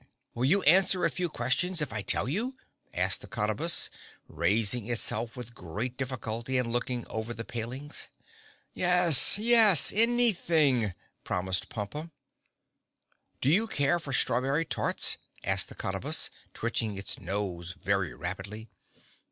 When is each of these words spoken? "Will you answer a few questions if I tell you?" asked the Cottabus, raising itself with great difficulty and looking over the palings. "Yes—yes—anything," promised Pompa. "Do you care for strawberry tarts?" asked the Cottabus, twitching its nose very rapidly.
"Will 0.33 0.45
you 0.45 0.63
answer 0.63 1.05
a 1.05 1.11
few 1.11 1.29
questions 1.29 1.79
if 1.79 1.93
I 1.93 2.01
tell 2.01 2.27
you?" 2.27 2.57
asked 2.91 3.21
the 3.21 3.27
Cottabus, 3.27 3.91
raising 4.27 4.87
itself 4.89 5.37
with 5.37 5.53
great 5.53 5.95
difficulty 5.95 6.57
and 6.57 6.73
looking 6.73 7.05
over 7.07 7.35
the 7.35 7.45
palings. 7.45 8.09
"Yes—yes—anything," 8.73 10.95
promised 11.23 11.69
Pompa. 11.69 12.09
"Do 13.41 13.51
you 13.51 13.67
care 13.67 13.99
for 13.99 14.11
strawberry 14.11 14.65
tarts?" 14.65 15.17
asked 15.43 15.69
the 15.69 15.75
Cottabus, 15.75 16.31
twitching 16.55 16.97
its 16.97 17.19
nose 17.19 17.75
very 17.79 18.15
rapidly. 18.15 18.71